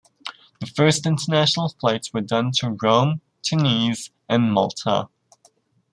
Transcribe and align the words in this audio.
The 0.59 0.65
first 0.65 1.05
international 1.05 1.69
flights 1.79 2.11
were 2.11 2.21
done 2.21 2.53
to 2.55 2.75
Rome, 2.81 3.21
Tunis 3.43 4.09
and 4.27 4.51
Malta. 4.51 5.09